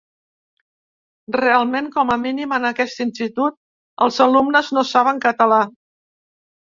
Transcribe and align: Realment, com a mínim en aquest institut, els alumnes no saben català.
Realment, 1.35 1.91
com 1.97 2.13
a 2.15 2.17
mínim 2.23 2.57
en 2.57 2.65
aquest 2.71 3.03
institut, 3.07 3.59
els 4.07 4.19
alumnes 4.29 4.73
no 4.79 4.85
saben 4.95 5.21
català. 5.27 5.61